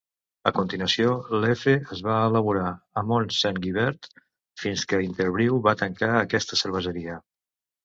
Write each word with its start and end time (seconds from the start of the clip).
A 0.51 0.51
continuació, 0.59 1.11
Leffe 1.43 1.75
es 1.95 2.01
va 2.07 2.15
elaborar 2.29 2.71
a 2.71 3.05
Mont-Saint-Guibert 3.11 4.11
fins 4.65 4.89
que 4.95 5.03
Interbrew 5.11 5.63
va 5.71 5.77
tancar 5.85 6.13
aquesta 6.25 6.63
cerveseria. 6.65 7.23